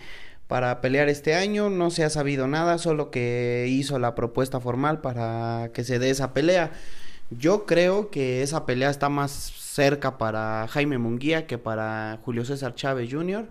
para 0.48 0.80
pelear 0.82 1.10
este 1.10 1.36
año. 1.36 1.70
No 1.70 1.90
se 1.90 2.04
ha 2.04 2.10
sabido 2.10 2.48
nada, 2.48 2.78
solo 2.78 3.10
que 3.12 3.66
hizo 3.68 4.00
la 4.00 4.16
propuesta 4.16 4.60
formal 4.60 5.02
para 5.02 5.72
que 5.74 5.84
se 5.84 6.00
dé 6.00 6.12
esa 6.12 6.34
pelea. 6.34 6.72
Yo 7.32 7.66
creo 7.66 8.10
que 8.10 8.42
esa 8.42 8.66
pelea 8.66 8.90
está 8.90 9.10
más 9.10 9.32
cerca 9.32 10.18
para 10.18 10.68
Jaime 10.68 10.98
Munguía 10.98 11.46
que 11.48 11.58
para 11.58 12.20
Julio 12.24 12.46
César 12.46 12.76
Chávez 12.76 13.12
Jr. 13.12 13.48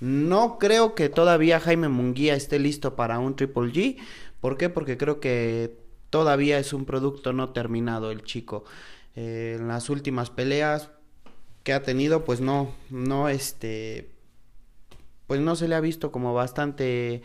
No 0.00 0.58
creo 0.58 0.94
que 0.94 1.08
todavía 1.08 1.60
Jaime 1.60 1.88
Munguía 1.88 2.34
esté 2.34 2.58
listo 2.58 2.96
para 2.96 3.18
un 3.18 3.36
Triple 3.36 3.72
G. 3.72 3.96
¿Por 4.40 4.56
qué? 4.56 4.68
Porque 4.68 4.96
creo 4.96 5.20
que 5.20 5.76
todavía 6.10 6.58
es 6.58 6.72
un 6.72 6.84
producto 6.84 7.32
no 7.32 7.50
terminado 7.50 8.10
el 8.10 8.22
chico. 8.24 8.64
Eh, 9.14 9.56
en 9.58 9.68
las 9.68 9.90
últimas 9.90 10.30
peleas 10.30 10.90
que 11.64 11.72
ha 11.72 11.82
tenido, 11.82 12.24
pues 12.24 12.40
no, 12.40 12.74
no, 12.90 13.28
este, 13.28 14.10
pues 15.26 15.40
no 15.40 15.54
se 15.54 15.68
le 15.68 15.74
ha 15.74 15.80
visto 15.80 16.10
como 16.10 16.34
bastante, 16.34 17.22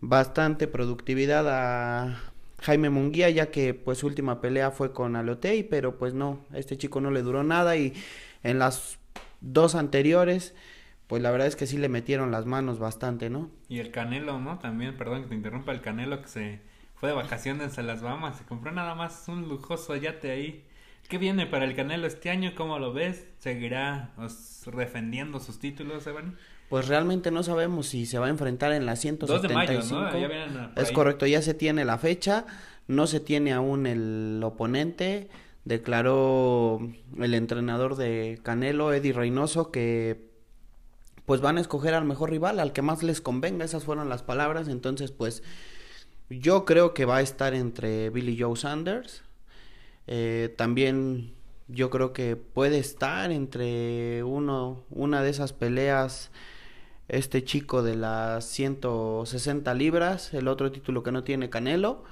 bastante 0.00 0.66
productividad 0.66 1.46
a 1.48 2.20
Jaime 2.60 2.90
Munguía, 2.90 3.30
ya 3.30 3.50
que 3.50 3.72
pues 3.74 3.98
su 3.98 4.06
última 4.06 4.40
pelea 4.40 4.70
fue 4.70 4.92
con 4.92 5.16
Alotei, 5.16 5.62
pero 5.62 5.96
pues 5.96 6.12
no, 6.12 6.44
este 6.52 6.76
chico 6.76 7.00
no 7.00 7.10
le 7.10 7.22
duró 7.22 7.44
nada 7.44 7.76
y 7.76 7.94
en 8.42 8.58
las 8.58 8.98
dos 9.40 9.74
anteriores, 9.74 10.54
pues 11.06 11.22
la 11.22 11.30
verdad 11.30 11.46
es 11.46 11.56
que 11.56 11.66
sí 11.66 11.78
le 11.78 11.88
metieron 11.88 12.30
las 12.30 12.46
manos 12.46 12.78
bastante, 12.78 13.30
¿no? 13.30 13.50
Y 13.68 13.78
el 13.78 13.90
Canelo, 13.90 14.38
¿no? 14.40 14.58
También, 14.58 14.96
perdón 14.96 15.22
que 15.22 15.28
te 15.28 15.34
interrumpa, 15.36 15.72
el 15.72 15.80
Canelo 15.80 16.20
que 16.20 16.28
se 16.28 16.60
fue 16.96 17.10
de 17.10 17.14
vacaciones 17.14 17.78
a 17.78 17.82
las 17.82 18.02
Bahamas, 18.02 18.36
se 18.36 18.44
compró 18.44 18.72
nada 18.72 18.94
más 18.96 19.26
un 19.28 19.48
lujoso 19.48 19.94
yate 19.94 20.32
ahí 20.32 20.67
¿Qué 21.08 21.16
viene 21.16 21.46
para 21.46 21.64
el 21.64 21.74
Canelo 21.74 22.06
este 22.06 22.28
año? 22.28 22.52
¿Cómo 22.54 22.78
lo 22.78 22.92
ves? 22.92 23.24
¿Seguirá 23.38 24.10
defendiendo 24.76 25.40
sus 25.40 25.58
títulos, 25.58 26.06
Evan? 26.06 26.36
Pues 26.68 26.86
realmente 26.86 27.30
no 27.30 27.42
sabemos 27.42 27.86
si 27.88 28.04
se 28.04 28.18
va 28.18 28.26
a 28.26 28.28
enfrentar 28.28 28.72
en 28.72 28.84
la 28.84 28.94
175. 28.94 29.32
2 29.32 30.12
de 30.12 30.28
mayo, 30.28 30.46
¿no? 30.52 30.70
es 30.76 30.92
correcto, 30.92 31.26
ya 31.26 31.40
se 31.40 31.54
tiene 31.54 31.86
la 31.86 31.96
fecha, 31.96 32.44
no 32.88 33.06
se 33.06 33.20
tiene 33.20 33.54
aún 33.54 33.86
el 33.86 34.42
oponente. 34.44 35.30
Declaró 35.64 36.78
el 37.18 37.32
entrenador 37.32 37.96
de 37.96 38.38
Canelo, 38.42 38.92
Eddie 38.92 39.14
Reynoso, 39.14 39.70
que 39.70 40.28
pues 41.24 41.40
van 41.40 41.56
a 41.56 41.62
escoger 41.62 41.94
al 41.94 42.04
mejor 42.04 42.30
rival, 42.30 42.60
al 42.60 42.74
que 42.74 42.82
más 42.82 43.02
les 43.02 43.22
convenga, 43.22 43.64
esas 43.64 43.84
fueron 43.84 44.10
las 44.10 44.22
palabras. 44.22 44.68
Entonces, 44.68 45.10
pues 45.10 45.42
yo 46.28 46.66
creo 46.66 46.92
que 46.92 47.06
va 47.06 47.16
a 47.16 47.22
estar 47.22 47.54
entre 47.54 48.10
Billy 48.10 48.38
Joe 48.38 48.56
Sanders, 48.56 49.22
eh, 50.08 50.54
también 50.56 51.34
yo 51.68 51.90
creo 51.90 52.14
que 52.14 52.34
puede 52.34 52.78
estar 52.78 53.30
entre 53.30 54.24
uno, 54.24 54.82
una 54.90 55.22
de 55.22 55.28
esas 55.28 55.52
peleas 55.52 56.30
este 57.08 57.44
chico 57.44 57.82
de 57.82 57.94
las 57.94 58.46
160 58.46 59.72
libras, 59.74 60.32
el 60.32 60.48
otro 60.48 60.72
título 60.72 61.02
que 61.02 61.12
no 61.12 61.24
tiene 61.24 61.50
Canelo. 61.50 62.04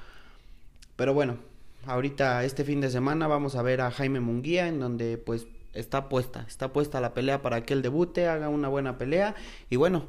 Pero 0.96 1.14
bueno, 1.14 1.38
ahorita 1.86 2.44
este 2.44 2.64
fin 2.64 2.82
de 2.82 2.90
semana 2.90 3.28
vamos 3.28 3.56
a 3.56 3.62
ver 3.62 3.80
a 3.80 3.90
Jaime 3.90 4.20
Munguía 4.20 4.68
en 4.68 4.78
donde 4.78 5.16
pues 5.16 5.46
está 5.72 6.08
puesta, 6.10 6.44
está 6.48 6.72
puesta 6.72 7.00
la 7.00 7.14
pelea 7.14 7.40
para 7.40 7.62
que 7.62 7.72
él 7.74 7.82
debute, 7.82 8.28
haga 8.28 8.50
una 8.50 8.68
buena 8.68 8.98
pelea 8.98 9.34
y 9.70 9.76
bueno, 9.76 10.04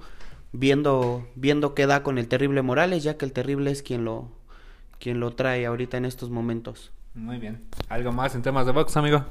viendo 0.51 1.27
viendo 1.35 1.73
qué 1.73 1.87
da 1.87 2.03
con 2.03 2.17
el 2.17 2.27
terrible 2.27 2.61
Morales, 2.61 3.03
ya 3.03 3.17
que 3.17 3.25
el 3.25 3.33
terrible 3.33 3.71
es 3.71 3.81
quien 3.81 4.03
lo 4.05 4.29
quien 4.99 5.19
lo 5.19 5.31
trae 5.35 5.65
ahorita 5.65 5.97
en 5.97 6.05
estos 6.05 6.29
momentos. 6.29 6.91
Muy 7.17 7.39
bien. 7.39 7.61
¿Algo 7.89 8.11
más 8.11 8.35
en 8.35 8.43
temas 8.43 8.65
de 8.65 8.71
box, 8.71 8.95
amigo? 8.95 9.25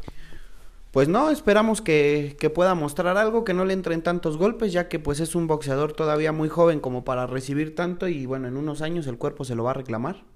Pues 0.90 1.08
no, 1.08 1.30
esperamos 1.30 1.80
que, 1.82 2.36
que, 2.40 2.50
pueda 2.50 2.74
mostrar 2.74 3.16
algo, 3.16 3.44
que 3.44 3.54
no 3.54 3.64
le 3.64 3.74
entren 3.74 4.02
tantos 4.02 4.38
golpes, 4.38 4.72
ya 4.72 4.88
que 4.88 4.98
pues 4.98 5.20
es 5.20 5.34
un 5.34 5.46
boxeador 5.46 5.92
todavía 5.92 6.32
muy 6.32 6.48
joven 6.48 6.80
como 6.80 7.04
para 7.04 7.26
recibir 7.26 7.74
tanto 7.74 8.08
y 8.08 8.26
bueno, 8.26 8.48
en 8.48 8.56
unos 8.56 8.82
años 8.82 9.06
el 9.06 9.18
cuerpo 9.18 9.44
se 9.44 9.54
lo 9.54 9.64
va 9.64 9.70
a 9.70 9.74
reclamar. 9.74 10.16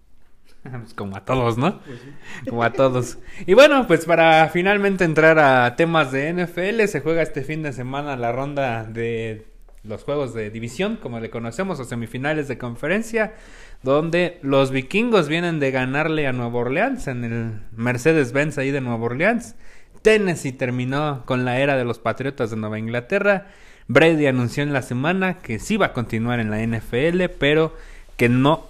Pues 0.63 0.93
como 0.93 1.17
a 1.17 1.25
todos, 1.25 1.57
¿no? 1.57 1.81
Pues 1.81 2.01
como 2.49 2.63
a 2.63 2.73
todos. 2.73 3.19
Y 3.47 3.55
bueno, 3.55 3.87
pues 3.87 4.05
para 4.05 4.49
finalmente 4.51 5.05
entrar 5.05 5.39
a 5.39 5.75
temas 5.75 6.13
de 6.13 6.33
NFL, 6.33 6.85
se 6.87 7.01
juega 7.01 7.23
este 7.23 7.43
fin 7.43 7.63
de 7.63 7.73
semana 7.73 8.17
la 8.17 8.31
ronda 8.31 8.85
de 8.85 9.47
los 9.83 10.05
juegos 10.05 10.35
de 10.35 10.51
división, 10.51 10.99
como 11.01 11.21
le 11.21 11.31
conocemos, 11.31 11.81
o 11.81 11.85
semifinales 11.85 12.49
de 12.49 12.59
conferencia 12.59 13.33
donde 13.83 14.39
los 14.43 14.71
vikingos 14.71 15.29
vienen 15.29 15.59
de 15.61 15.71
ganarle 15.71 16.27
a 16.27 16.33
Nueva 16.33 16.59
Orleans 16.59 17.07
en 17.07 17.25
el 17.25 17.61
Mercedes-Benz 17.77 18.59
ahí 18.59 18.71
de 18.71 18.81
Nueva 18.81 19.05
Orleans. 19.05 19.57
Tennessee 20.03 20.53
terminó 20.53 21.23
con 21.27 21.45
la 21.45 21.59
era 21.59 21.77
de 21.77 21.85
los 21.85 21.99
Patriotas 21.99 22.51
de 22.51 22.57
Nueva 22.57 22.79
Inglaterra. 22.79 23.47
Brady 23.89 24.27
anunció 24.27 24.63
en 24.63 24.73
la 24.73 24.83
semana 24.83 25.39
que 25.39 25.59
sí 25.59 25.77
va 25.77 25.87
a 25.87 25.93
continuar 25.93 26.41
en 26.41 26.51
la 26.51 26.63
NFL, 26.63 27.25
pero 27.39 27.75
que 28.17 28.29
no 28.29 28.69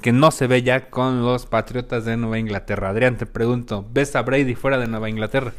que 0.00 0.12
no 0.12 0.30
se 0.30 0.46
ve 0.46 0.62
ya 0.62 0.90
con 0.90 1.22
los 1.22 1.46
Patriotas 1.46 2.04
de 2.04 2.18
Nueva 2.18 2.38
Inglaterra. 2.38 2.90
Adrián, 2.90 3.16
te 3.16 3.24
pregunto, 3.24 3.86
¿ves 3.90 4.14
a 4.16 4.22
Brady 4.22 4.54
fuera 4.54 4.76
de 4.76 4.86
Nueva 4.86 5.08
Inglaterra? 5.08 5.54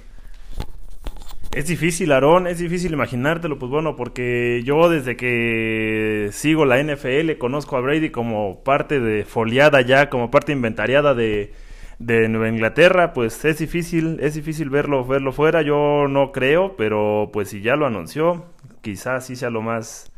Es 1.55 1.67
difícil, 1.67 2.11
Aarón, 2.11 2.47
es 2.47 2.59
difícil 2.59 2.91
imaginártelo, 2.91 3.57
pues 3.57 3.71
bueno, 3.71 3.95
porque 3.95 4.61
yo 4.65 4.89
desde 4.89 5.15
que 5.15 6.27
sigo 6.33 6.65
la 6.65 6.83
NFL 6.83 7.37
conozco 7.37 7.77
a 7.77 7.79
Brady 7.79 8.09
como 8.09 8.61
parte 8.61 8.99
de 8.99 9.23
foliada 9.23 9.79
ya, 9.79 10.09
como 10.09 10.29
parte 10.29 10.51
inventariada 10.51 11.13
de, 11.13 11.53
de 11.97 12.27
Nueva 12.27 12.49
Inglaterra, 12.49 13.13
pues 13.13 13.45
es 13.45 13.59
difícil, 13.59 14.17
es 14.19 14.33
difícil 14.33 14.69
verlo, 14.69 15.05
verlo 15.05 15.31
fuera, 15.31 15.61
yo 15.61 16.09
no 16.09 16.33
creo, 16.33 16.75
pero 16.75 17.29
pues 17.31 17.51
si 17.51 17.61
ya 17.61 17.77
lo 17.77 17.85
anunció, 17.85 18.47
quizás 18.81 19.25
sí 19.25 19.37
sea 19.37 19.49
lo 19.49 19.61
más 19.61 20.11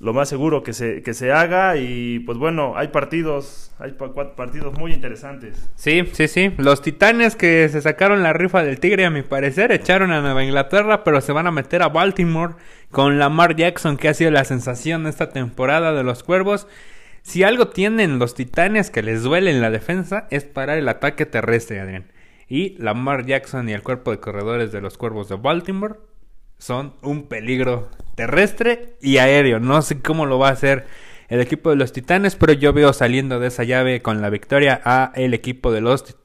lo 0.00 0.12
más 0.12 0.28
seguro 0.28 0.62
que 0.62 0.72
se, 0.72 1.02
que 1.02 1.14
se 1.14 1.32
haga 1.32 1.76
y 1.76 2.18
pues 2.20 2.36
bueno, 2.36 2.74
hay 2.76 2.88
partidos, 2.88 3.72
hay 3.78 3.92
partidos 3.92 4.76
muy 4.78 4.92
interesantes. 4.92 5.70
Sí, 5.76 6.02
sí, 6.12 6.28
sí, 6.28 6.52
los 6.58 6.82
Titanes 6.82 7.36
que 7.36 7.68
se 7.68 7.80
sacaron 7.80 8.22
la 8.22 8.32
rifa 8.32 8.62
del 8.64 8.80
Tigre 8.80 9.04
a 9.04 9.10
mi 9.10 9.22
parecer, 9.22 9.72
echaron 9.72 10.10
a 10.10 10.20
Nueva 10.20 10.44
Inglaterra, 10.44 11.04
pero 11.04 11.20
se 11.20 11.32
van 11.32 11.46
a 11.46 11.52
meter 11.52 11.82
a 11.82 11.88
Baltimore 11.88 12.54
con 12.90 13.18
Lamar 13.18 13.56
Jackson 13.56 13.96
que 13.96 14.08
ha 14.08 14.14
sido 14.14 14.30
la 14.30 14.44
sensación 14.44 15.04
de 15.04 15.10
esta 15.10 15.30
temporada 15.30 15.92
de 15.92 16.02
los 16.02 16.22
Cuervos. 16.22 16.66
Si 17.22 17.42
algo 17.42 17.68
tienen 17.68 18.18
los 18.18 18.34
Titanes 18.34 18.90
que 18.90 19.02
les 19.02 19.22
duele 19.22 19.50
en 19.50 19.62
la 19.62 19.70
defensa 19.70 20.26
es 20.30 20.44
parar 20.44 20.76
el 20.76 20.88
ataque 20.88 21.24
terrestre, 21.24 21.80
Adrián. 21.80 22.12
Y 22.48 22.76
Lamar 22.76 23.24
Jackson 23.24 23.68
y 23.68 23.72
el 23.72 23.82
cuerpo 23.82 24.10
de 24.10 24.20
corredores 24.20 24.70
de 24.70 24.82
los 24.82 24.98
Cuervos 24.98 25.30
de 25.30 25.36
Baltimore 25.36 25.94
son 26.58 26.94
un 27.02 27.24
peligro 27.24 27.88
terrestre 28.14 28.96
y 29.00 29.18
aéreo. 29.18 29.60
No 29.60 29.82
sé 29.82 30.00
cómo 30.00 30.26
lo 30.26 30.38
va 30.38 30.48
a 30.48 30.52
hacer 30.52 30.86
el 31.28 31.40
equipo 31.40 31.70
de 31.70 31.76
los 31.76 31.92
Titanes, 31.92 32.36
pero 32.36 32.52
yo 32.52 32.72
veo 32.72 32.92
saliendo 32.92 33.40
de 33.40 33.48
esa 33.48 33.64
llave 33.64 34.02
con 34.02 34.20
la 34.20 34.30
victoria 34.30 34.80
a 34.84 35.12
el 35.14 35.34
equipo 35.34 35.72
de 35.72 35.80
los 35.80 36.16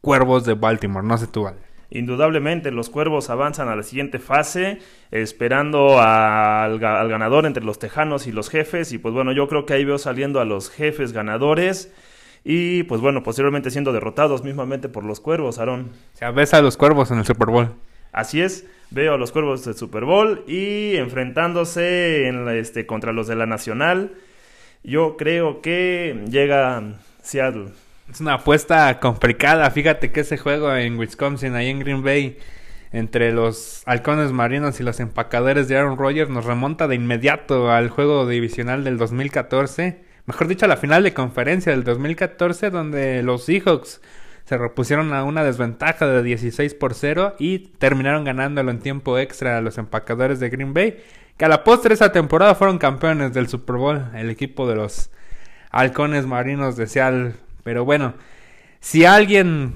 Cuervos 0.00 0.44
de 0.44 0.54
Baltimore. 0.54 1.06
No 1.06 1.18
sé 1.18 1.26
tú. 1.26 1.46
Indudablemente 1.90 2.70
los 2.70 2.88
Cuervos 2.88 3.30
avanzan 3.30 3.68
a 3.68 3.76
la 3.76 3.82
siguiente 3.82 4.18
fase, 4.18 4.78
esperando 5.10 6.00
al, 6.00 6.78
ganador 6.78 7.46
entre 7.46 7.64
los 7.64 7.78
Tejanos 7.78 8.26
y 8.26 8.32
los 8.32 8.48
Jefes. 8.48 8.92
Y 8.92 8.98
pues 8.98 9.12
bueno, 9.12 9.32
yo 9.32 9.48
creo 9.48 9.66
que 9.66 9.74
ahí 9.74 9.84
veo 9.84 9.98
saliendo 9.98 10.40
a 10.40 10.44
los 10.44 10.70
Jefes 10.70 11.12
ganadores. 11.12 11.92
Y 12.44 12.84
pues 12.84 13.00
bueno, 13.00 13.22
posiblemente 13.22 13.70
siendo 13.70 13.92
derrotados 13.92 14.44
mismamente 14.44 14.88
por 14.88 15.04
los 15.04 15.20
Cuervos, 15.20 15.58
Aarón. 15.58 15.90
O 16.14 16.16
sea, 16.16 16.30
ves 16.30 16.54
a 16.54 16.62
los 16.62 16.76
Cuervos 16.76 17.10
en 17.10 17.18
el 17.18 17.24
Super 17.24 17.48
Bowl. 17.48 17.74
Así 18.12 18.40
es, 18.40 18.66
veo 18.90 19.14
a 19.14 19.18
los 19.18 19.32
Cuervos 19.32 19.64
del 19.64 19.74
Super 19.74 20.04
Bowl 20.04 20.44
y 20.46 20.96
enfrentándose 20.96 22.26
en 22.26 22.48
este, 22.48 22.86
contra 22.86 23.12
los 23.12 23.26
de 23.26 23.36
la 23.36 23.46
Nacional. 23.46 24.12
Yo 24.82 25.16
creo 25.16 25.60
que 25.60 26.24
llega 26.28 26.82
Seattle. 27.22 27.68
Es 28.10 28.20
una 28.20 28.34
apuesta 28.34 28.98
complicada. 28.98 29.70
Fíjate 29.70 30.10
que 30.10 30.20
ese 30.20 30.36
juego 30.36 30.74
en 30.74 30.98
Wisconsin, 30.98 31.54
ahí 31.54 31.68
en 31.68 31.78
Green 31.78 32.02
Bay, 32.02 32.38
entre 32.92 33.32
los 33.32 33.82
halcones 33.86 34.32
marinos 34.32 34.80
y 34.80 34.82
los 34.82 34.98
empacadores 34.98 35.68
de 35.68 35.76
Aaron 35.76 35.96
Rodgers, 35.96 36.30
nos 36.30 36.44
remonta 36.44 36.88
de 36.88 36.96
inmediato 36.96 37.70
al 37.70 37.88
juego 37.88 38.26
divisional 38.26 38.82
del 38.82 38.98
2014. 38.98 40.02
Mejor 40.26 40.48
dicho, 40.48 40.64
a 40.64 40.68
la 40.68 40.76
final 40.76 41.04
de 41.04 41.14
conferencia 41.14 41.72
del 41.72 41.84
2014, 41.84 42.70
donde 42.70 43.22
los 43.22 43.44
Seahawks 43.44 44.00
se 44.50 44.58
repusieron 44.58 45.14
a 45.14 45.22
una 45.22 45.44
desventaja 45.44 46.08
de 46.08 46.24
16 46.24 46.74
por 46.74 46.94
0 46.94 47.36
y 47.38 47.60
terminaron 47.78 48.24
ganándolo 48.24 48.72
en 48.72 48.80
tiempo 48.80 49.16
extra 49.16 49.56
a 49.56 49.60
los 49.60 49.78
empacadores 49.78 50.40
de 50.40 50.50
Green 50.50 50.74
Bay, 50.74 50.98
que 51.36 51.44
a 51.44 51.48
la 51.48 51.62
postre 51.62 51.94
esa 51.94 52.10
temporada 52.10 52.56
fueron 52.56 52.78
campeones 52.78 53.32
del 53.32 53.46
Super 53.46 53.76
Bowl, 53.76 54.06
el 54.12 54.28
equipo 54.28 54.68
de 54.68 54.74
los 54.74 55.12
halcones 55.70 56.26
marinos 56.26 56.74
de 56.74 56.88
Seattle. 56.88 57.34
Pero 57.62 57.84
bueno, 57.84 58.14
si 58.80 59.04
alguien 59.04 59.74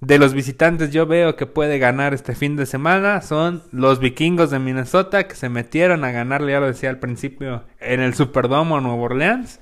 de 0.00 0.20
los 0.20 0.34
visitantes 0.34 0.92
yo 0.92 1.04
veo 1.04 1.34
que 1.34 1.46
puede 1.46 1.80
ganar 1.80 2.14
este 2.14 2.36
fin 2.36 2.54
de 2.54 2.66
semana 2.66 3.22
son 3.22 3.64
los 3.72 3.98
vikingos 3.98 4.52
de 4.52 4.60
Minnesota 4.60 5.26
que 5.26 5.34
se 5.34 5.48
metieron 5.48 6.04
a 6.04 6.12
ganarle, 6.12 6.52
ya 6.52 6.60
lo 6.60 6.68
decía 6.68 6.90
al 6.90 7.00
principio, 7.00 7.64
en 7.80 7.98
el 7.98 8.14
Superdome 8.14 8.76
a 8.76 8.80
Nueva 8.80 9.02
Orleans. 9.02 9.58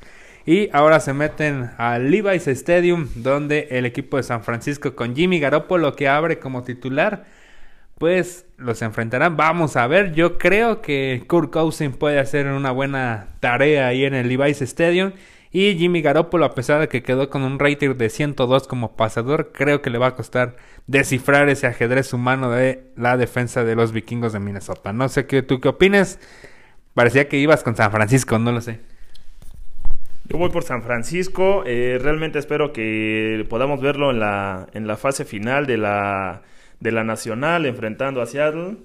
Y 0.50 0.68
ahora 0.72 0.98
se 0.98 1.12
meten 1.12 1.70
al 1.78 2.10
Levi's 2.10 2.48
Stadium, 2.48 3.06
donde 3.14 3.68
el 3.70 3.86
equipo 3.86 4.16
de 4.16 4.24
San 4.24 4.42
Francisco 4.42 4.96
con 4.96 5.14
Jimmy 5.14 5.38
Garoppolo 5.38 5.94
que 5.94 6.08
abre 6.08 6.40
como 6.40 6.64
titular, 6.64 7.24
pues 7.98 8.46
los 8.56 8.82
enfrentarán. 8.82 9.36
Vamos 9.36 9.76
a 9.76 9.86
ver, 9.86 10.12
yo 10.12 10.38
creo 10.38 10.82
que 10.82 11.22
Kurt 11.28 11.52
Cousins 11.52 11.96
puede 11.96 12.18
hacer 12.18 12.48
una 12.48 12.72
buena 12.72 13.28
tarea 13.38 13.86
ahí 13.86 14.04
en 14.04 14.12
el 14.12 14.26
Levi's 14.28 14.60
Stadium. 14.60 15.12
Y 15.52 15.76
Jimmy 15.76 16.02
Garoppolo, 16.02 16.46
a 16.46 16.54
pesar 16.56 16.80
de 16.80 16.88
que 16.88 17.04
quedó 17.04 17.30
con 17.30 17.42
un 17.42 17.60
rating 17.60 17.94
de 17.94 18.10
102 18.10 18.66
como 18.66 18.96
pasador, 18.96 19.52
creo 19.54 19.82
que 19.82 19.90
le 19.90 19.98
va 19.98 20.08
a 20.08 20.16
costar 20.16 20.56
descifrar 20.88 21.48
ese 21.48 21.68
ajedrez 21.68 22.12
humano 22.12 22.50
de 22.50 22.90
la 22.96 23.16
defensa 23.16 23.62
de 23.62 23.76
los 23.76 23.92
vikingos 23.92 24.32
de 24.32 24.40
Minnesota. 24.40 24.92
No 24.92 25.08
sé 25.08 25.26
qué 25.26 25.42
tú 25.42 25.60
qué 25.60 25.68
opines. 25.68 26.18
Parecía 26.94 27.28
que 27.28 27.36
ibas 27.38 27.62
con 27.62 27.76
San 27.76 27.92
Francisco, 27.92 28.36
no 28.40 28.50
lo 28.50 28.60
sé. 28.60 28.89
Yo 30.30 30.38
voy 30.38 30.50
por 30.50 30.62
San 30.62 30.84
Francisco. 30.84 31.64
Eh, 31.66 31.98
realmente 32.00 32.38
espero 32.38 32.72
que 32.72 33.44
podamos 33.50 33.80
verlo 33.80 34.12
en 34.12 34.20
la, 34.20 34.68
en 34.74 34.86
la 34.86 34.96
fase 34.96 35.24
final 35.24 35.66
de 35.66 35.76
la, 35.76 36.42
de 36.78 36.92
la 36.92 37.02
Nacional, 37.02 37.66
enfrentando 37.66 38.22
a 38.22 38.26
Seattle. 38.26 38.76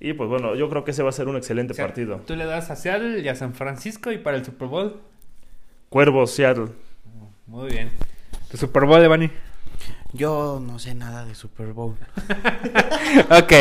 Y 0.00 0.14
pues 0.14 0.30
bueno, 0.30 0.54
yo 0.54 0.70
creo 0.70 0.84
que 0.84 0.92
ese 0.92 1.02
va 1.02 1.10
a 1.10 1.12
ser 1.12 1.28
un 1.28 1.36
excelente 1.36 1.74
partido. 1.74 2.22
Tú 2.26 2.34
le 2.34 2.46
das 2.46 2.70
a 2.70 2.76
Seattle 2.76 3.20
y 3.20 3.28
a 3.28 3.34
San 3.34 3.52
Francisco 3.52 4.10
y 4.10 4.16
para 4.16 4.38
el 4.38 4.44
Super 4.46 4.68
Bowl. 4.68 4.96
Cuervos, 5.90 6.30
Seattle. 6.30 6.68
Muy 7.46 7.70
bien. 7.70 7.90
¿Tu 8.50 8.56
Super 8.56 8.86
Bowl, 8.86 9.02
Evani? 9.02 9.30
Yo 10.14 10.62
no 10.66 10.78
sé 10.78 10.94
nada 10.94 11.26
de 11.26 11.34
Super 11.34 11.74
Bowl. 11.74 11.94
ok, 13.30 13.52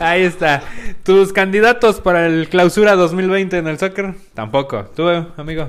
ahí 0.00 0.22
está. 0.22 0.64
¿Tus 1.04 1.32
candidatos 1.32 2.00
para 2.00 2.26
el 2.26 2.48
clausura 2.48 2.96
2020 2.96 3.56
en 3.56 3.68
el 3.68 3.78
soccer? 3.78 4.14
Tampoco. 4.34 4.86
¿Tú, 4.96 5.08
amigo? 5.36 5.68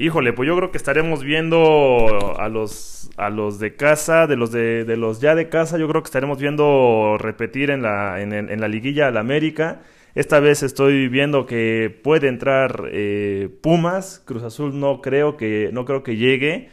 Híjole, 0.00 0.32
pues 0.32 0.46
yo 0.46 0.56
creo 0.56 0.70
que 0.70 0.78
estaremos 0.78 1.22
viendo 1.22 2.34
a 2.38 2.48
los 2.48 3.10
a 3.18 3.28
los 3.28 3.58
de 3.58 3.76
casa, 3.76 4.26
de 4.26 4.34
los 4.34 4.50
de, 4.50 4.86
de 4.86 4.96
los 4.96 5.20
ya 5.20 5.34
de 5.34 5.50
casa, 5.50 5.76
yo 5.76 5.86
creo 5.88 6.02
que 6.02 6.06
estaremos 6.06 6.38
viendo 6.38 7.18
repetir 7.18 7.70
en 7.70 7.82
la, 7.82 8.18
en, 8.22 8.32
en 8.32 8.60
la 8.62 8.66
liguilla 8.68 9.08
al 9.08 9.18
América. 9.18 9.82
Esta 10.14 10.40
vez 10.40 10.62
estoy 10.62 11.08
viendo 11.08 11.44
que 11.44 11.94
puede 12.02 12.28
entrar 12.28 12.84
eh, 12.90 13.50
Pumas, 13.62 14.22
Cruz 14.24 14.42
Azul 14.42 14.80
no 14.80 15.02
creo 15.02 15.36
que 15.36 15.68
no 15.74 15.84
creo 15.84 16.02
que 16.02 16.16
llegue. 16.16 16.70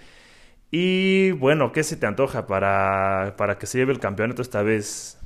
Y 0.72 1.32
bueno, 1.32 1.74
¿qué 1.74 1.84
se 1.84 1.98
te 1.98 2.06
antoja 2.06 2.48
para, 2.48 3.36
para 3.38 3.58
que 3.58 3.66
se 3.66 3.78
lleve 3.78 3.92
el 3.92 4.00
campeonato 4.00 4.42
esta 4.42 4.62
vez? 4.62 5.20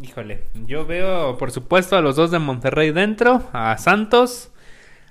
Híjole, 0.00 0.42
yo 0.66 0.86
veo 0.86 1.36
por 1.36 1.50
supuesto 1.50 1.96
a 1.96 2.00
los 2.00 2.14
dos 2.14 2.30
de 2.30 2.38
Monterrey 2.38 2.92
dentro, 2.92 3.42
a 3.52 3.76
Santos, 3.76 4.52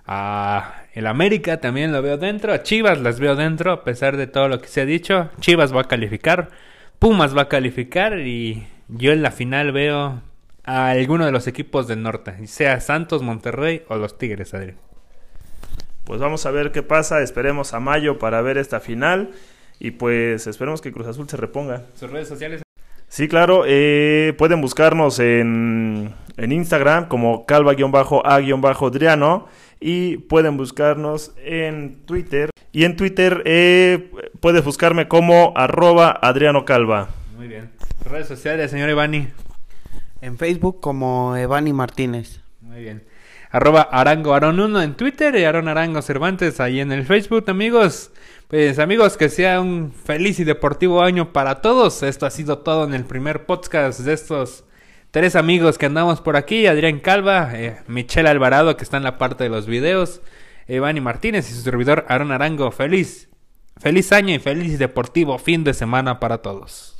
a 0.07 0.82
el 0.93 1.07
América 1.07 1.59
también 1.59 1.91
lo 1.91 2.01
veo 2.01 2.17
dentro. 2.17 2.53
A 2.53 2.61
Chivas 2.61 2.99
las 2.99 3.19
veo 3.19 3.35
dentro, 3.35 3.71
a 3.71 3.83
pesar 3.83 4.15
de 4.15 4.27
todo 4.27 4.47
lo 4.47 4.61
que 4.61 4.67
se 4.67 4.81
ha 4.81 4.85
dicho. 4.85 5.31
Chivas 5.39 5.75
va 5.75 5.81
a 5.81 5.87
calificar. 5.87 6.49
Pumas 6.99 7.35
va 7.35 7.43
a 7.43 7.49
calificar. 7.49 8.19
Y 8.19 8.67
yo 8.89 9.11
en 9.11 9.23
la 9.23 9.31
final 9.31 9.71
veo 9.71 10.21
a 10.63 10.89
alguno 10.89 11.25
de 11.25 11.31
los 11.31 11.47
equipos 11.47 11.87
del 11.87 12.03
norte. 12.03 12.45
Sea 12.45 12.79
Santos, 12.79 13.23
Monterrey 13.23 13.83
o 13.89 13.97
los 13.97 14.19
Tigres, 14.19 14.53
Adrián. 14.53 14.77
Pues 16.03 16.19
vamos 16.19 16.45
a 16.45 16.51
ver 16.51 16.71
qué 16.71 16.83
pasa. 16.83 17.21
Esperemos 17.21 17.73
a 17.73 17.79
mayo 17.79 18.19
para 18.19 18.41
ver 18.41 18.59
esta 18.59 18.79
final. 18.79 19.31
Y 19.79 19.91
pues 19.91 20.45
esperemos 20.45 20.81
que 20.81 20.91
Cruz 20.91 21.07
Azul 21.07 21.27
se 21.27 21.37
reponga. 21.37 21.87
¿Sus 21.95 22.11
redes 22.11 22.27
sociales? 22.27 22.62
Sí, 23.13 23.27
claro. 23.27 23.63
Eh, 23.67 24.33
pueden 24.39 24.59
buscarnos 24.59 25.19
en, 25.19 26.15
en 26.35 26.51
Instagram 26.51 27.07
como 27.07 27.45
calva-a-adriano 27.45 29.47
y 29.79 30.17
pueden 30.17 30.57
buscarnos 30.57 31.31
en 31.37 32.03
Twitter. 32.07 32.49
Y 32.71 32.85
en 32.85 32.95
Twitter 32.95 33.43
eh, 33.45 34.09
puedes 34.39 34.65
buscarme 34.65 35.07
como 35.07 35.53
arroba 35.55 36.09
Adriano 36.23 36.65
Calva. 36.65 37.09
Muy 37.37 37.47
bien. 37.47 37.69
Redes 38.03 38.27
sociales, 38.27 38.71
señor 38.71 38.89
Evani. 38.89 39.27
En 40.21 40.39
Facebook 40.39 40.81
como 40.81 41.37
Evani 41.37 41.71
Martínez. 41.71 42.41
Muy 42.61 42.81
bien. 42.81 43.03
Arroba 43.51 43.83
Arango 43.83 44.33
Aron 44.33 44.59
1 44.59 44.81
en 44.81 44.95
Twitter 44.95 45.35
y 45.35 45.43
Aron 45.43 45.67
Arango 45.67 46.01
Cervantes 46.01 46.59
ahí 46.59 46.79
en 46.79 46.91
el 46.91 47.05
Facebook, 47.05 47.47
amigos. 47.47 48.09
Pues 48.53 48.77
amigos, 48.77 49.17
que 49.17 49.29
sea 49.29 49.59
un 49.59 49.91
feliz 49.91 50.39
y 50.39 50.43
deportivo 50.43 51.01
año 51.01 51.33
para 51.33 51.59
todos. 51.63 52.03
Esto 52.03 52.27
ha 52.27 52.29
sido 52.29 52.59
todo 52.59 52.83
en 52.83 52.93
el 52.93 53.03
primer 53.03 53.47
podcast 53.47 54.01
de 54.01 54.13
estos 54.13 54.63
tres 55.09 55.35
amigos 55.35 55.79
que 55.79 55.87
andamos 55.87 56.21
por 56.21 56.35
aquí, 56.35 56.67
Adrián 56.67 56.99
Calva, 56.99 57.49
eh, 57.55 57.81
Michelle 57.87 58.29
Alvarado 58.29 58.77
que 58.77 58.83
está 58.83 58.97
en 58.97 59.05
la 59.05 59.17
parte 59.17 59.43
de 59.43 59.49
los 59.49 59.65
videos, 59.65 60.21
Evani 60.67 61.01
Martínez 61.01 61.49
y 61.49 61.55
su 61.55 61.61
servidor 61.61 62.05
Aaron 62.09 62.31
Arango. 62.31 62.69
Feliz, 62.69 63.27
feliz 63.77 64.11
año 64.11 64.35
y 64.35 64.37
feliz 64.37 64.77
deportivo 64.77 65.39
fin 65.39 65.63
de 65.63 65.73
semana 65.73 66.19
para 66.19 66.43
todos. 66.43 66.92